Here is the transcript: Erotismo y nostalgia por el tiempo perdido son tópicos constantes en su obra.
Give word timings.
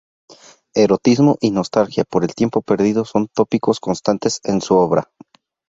Erotismo 0.73 1.37
y 1.41 1.51
nostalgia 1.51 2.05
por 2.05 2.23
el 2.23 2.33
tiempo 2.33 2.63
perdido 2.63 3.05
son 3.05 3.27
tópicos 3.27 3.79
constantes 3.79 4.39
en 4.43 4.59
su 4.59 4.73
obra. 4.75 5.11